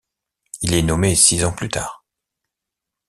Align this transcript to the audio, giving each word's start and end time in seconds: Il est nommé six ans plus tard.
Il 0.63 0.73
est 0.73 0.81
nommé 0.81 1.13
six 1.13 1.45
ans 1.45 1.51
plus 1.53 1.69
tard. 1.69 2.03